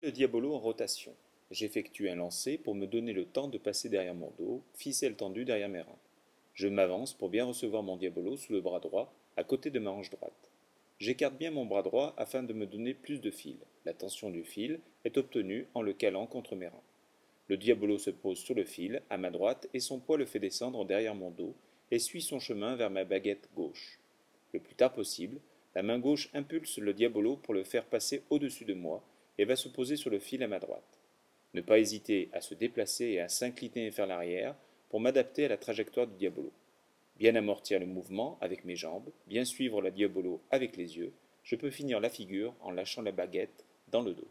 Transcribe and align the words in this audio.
Le 0.00 0.12
diabolo 0.12 0.54
en 0.54 0.60
rotation. 0.60 1.12
J'effectue 1.50 2.08
un 2.08 2.14
lancer 2.14 2.56
pour 2.56 2.76
me 2.76 2.86
donner 2.86 3.12
le 3.12 3.24
temps 3.24 3.48
de 3.48 3.58
passer 3.58 3.88
derrière 3.88 4.14
mon 4.14 4.30
dos, 4.38 4.62
ficelle 4.74 5.16
tendue 5.16 5.44
derrière 5.44 5.68
mes 5.68 5.80
reins. 5.80 5.98
Je 6.54 6.68
m'avance 6.68 7.14
pour 7.14 7.30
bien 7.30 7.44
recevoir 7.44 7.82
mon 7.82 7.96
diabolo 7.96 8.36
sous 8.36 8.52
le 8.52 8.60
bras 8.60 8.78
droit, 8.78 9.12
à 9.36 9.42
côté 9.42 9.70
de 9.70 9.80
ma 9.80 9.90
hanche 9.90 10.10
droite. 10.10 10.52
J'écarte 11.00 11.36
bien 11.36 11.50
mon 11.50 11.66
bras 11.66 11.82
droit 11.82 12.14
afin 12.16 12.44
de 12.44 12.52
me 12.52 12.64
donner 12.64 12.94
plus 12.94 13.20
de 13.20 13.32
fil. 13.32 13.56
La 13.84 13.92
tension 13.92 14.30
du 14.30 14.44
fil 14.44 14.78
est 15.04 15.18
obtenue 15.18 15.66
en 15.74 15.82
le 15.82 15.92
calant 15.92 16.28
contre 16.28 16.54
mes 16.54 16.68
reins. 16.68 16.82
Le 17.48 17.56
diabolo 17.56 17.98
se 17.98 18.10
pose 18.10 18.38
sur 18.38 18.54
le 18.54 18.64
fil, 18.64 19.02
à 19.10 19.16
ma 19.16 19.32
droite, 19.32 19.68
et 19.74 19.80
son 19.80 19.98
poids 19.98 20.16
le 20.16 20.26
fait 20.26 20.38
descendre 20.38 20.84
derrière 20.84 21.16
mon 21.16 21.32
dos, 21.32 21.56
et 21.90 21.98
suit 21.98 22.22
son 22.22 22.38
chemin 22.38 22.76
vers 22.76 22.90
ma 22.90 23.04
baguette 23.04 23.48
gauche. 23.56 23.98
Le 24.52 24.60
plus 24.60 24.76
tard 24.76 24.92
possible, 24.92 25.40
la 25.74 25.82
main 25.82 25.98
gauche 25.98 26.30
impulse 26.34 26.78
le 26.78 26.94
diabolo 26.94 27.34
pour 27.34 27.52
le 27.52 27.64
faire 27.64 27.84
passer 27.84 28.22
au-dessus 28.30 28.64
de 28.64 28.74
moi, 28.74 29.02
et 29.38 29.44
va 29.44 29.56
se 29.56 29.68
poser 29.68 29.96
sur 29.96 30.10
le 30.10 30.18
fil 30.18 30.42
à 30.42 30.48
ma 30.48 30.58
droite. 30.58 31.00
Ne 31.54 31.60
pas 31.60 31.78
hésiter 31.78 32.28
à 32.32 32.40
se 32.40 32.54
déplacer 32.54 33.06
et 33.06 33.20
à 33.20 33.28
s'incliner 33.28 33.90
vers 33.90 34.06
l'arrière 34.06 34.54
pour 34.90 35.00
m'adapter 35.00 35.46
à 35.46 35.48
la 35.48 35.56
trajectoire 35.56 36.06
du 36.06 36.16
diabolo. 36.16 36.52
Bien 37.16 37.34
amortir 37.34 37.80
le 37.80 37.86
mouvement 37.86 38.38
avec 38.40 38.64
mes 38.64 38.76
jambes, 38.76 39.10
bien 39.26 39.44
suivre 39.44 39.80
la 39.80 39.90
diabolo 39.90 40.40
avec 40.50 40.76
les 40.76 40.96
yeux, 40.98 41.12
je 41.42 41.56
peux 41.56 41.70
finir 41.70 42.00
la 42.00 42.10
figure 42.10 42.54
en 42.60 42.70
lâchant 42.70 43.02
la 43.02 43.12
baguette 43.12 43.64
dans 43.88 44.02
le 44.02 44.12
dos. 44.12 44.28